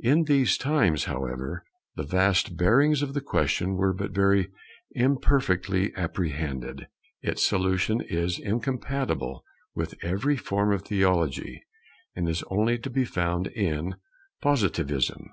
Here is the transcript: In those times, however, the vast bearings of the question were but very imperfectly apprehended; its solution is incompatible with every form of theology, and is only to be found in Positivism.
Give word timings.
In 0.00 0.24
those 0.24 0.56
times, 0.56 1.04
however, 1.04 1.66
the 1.96 2.02
vast 2.02 2.56
bearings 2.56 3.02
of 3.02 3.12
the 3.12 3.20
question 3.20 3.74
were 3.76 3.92
but 3.92 4.12
very 4.12 4.48
imperfectly 4.92 5.94
apprehended; 5.94 6.86
its 7.20 7.46
solution 7.46 8.00
is 8.00 8.38
incompatible 8.38 9.44
with 9.74 9.94
every 10.02 10.38
form 10.38 10.72
of 10.72 10.80
theology, 10.84 11.62
and 12.16 12.26
is 12.26 12.42
only 12.44 12.78
to 12.78 12.88
be 12.88 13.04
found 13.04 13.48
in 13.48 13.96
Positivism. 14.40 15.28